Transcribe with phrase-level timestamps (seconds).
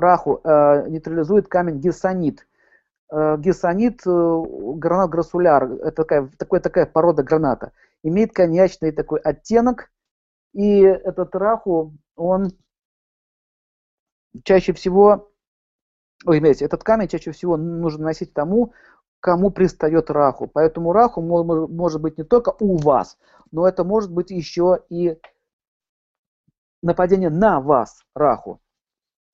[0.00, 2.46] раху э, нейтрализует камень гессонит.
[3.12, 4.42] Э, гессонит, э,
[4.76, 9.90] гранат грасуляр, это такая, такая, такая порода граната, имеет коньячный такой оттенок,
[10.52, 12.50] и этот раху, он
[14.44, 15.32] чаще всего,
[16.24, 18.72] ой, имеется, этот камень чаще всего нужно носить тому,
[19.20, 20.46] кому пристает раху.
[20.46, 23.18] Поэтому раху может быть не только у вас,
[23.50, 25.18] но это может быть еще и
[26.82, 28.60] нападение на вас, раху.